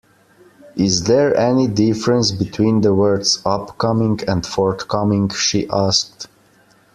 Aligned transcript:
Is 0.77 1.03
there 1.03 1.37
any 1.37 1.67
difference 1.67 2.31
between 2.31 2.81
the 2.81 2.91
words 2.91 3.39
Upcoming 3.45 4.19
and 4.27 4.43
forthcoming? 4.43 5.29
she 5.29 5.69
asked 5.69 6.27